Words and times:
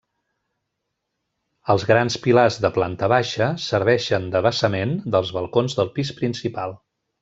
Els 1.73 1.85
grans 1.91 2.17
pilars 2.25 2.59
de 2.65 2.73
planta 2.79 3.11
baixa 3.15 3.51
serveixen 3.69 4.29
de 4.37 4.45
basament 4.51 4.99
dels 5.17 5.39
balcons 5.41 5.83
del 5.83 5.97
pis 6.01 6.19
principal. 6.23 6.81